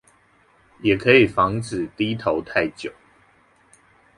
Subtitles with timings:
[0.81, 2.91] 也可以防止低頭太久